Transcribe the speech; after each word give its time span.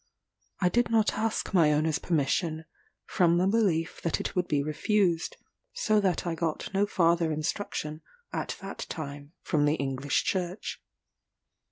I 0.59 0.69
did 0.69 0.89
not 0.89 1.13
ask 1.13 1.53
my 1.53 1.71
owner's 1.71 1.99
permission, 1.99 2.65
from 3.05 3.37
the 3.37 3.45
belief 3.45 4.01
that 4.01 4.19
it 4.19 4.35
would 4.35 4.47
be 4.47 4.63
refused; 4.63 5.37
so 5.73 5.99
that 5.99 6.25
I 6.25 6.33
got 6.33 6.73
no 6.73 6.87
farther 6.87 7.31
instruction 7.31 8.01
at 8.33 8.57
that 8.61 8.87
time 8.89 9.33
from 9.43 9.65
the 9.65 9.75
English 9.75 10.23
Church. 10.23 10.81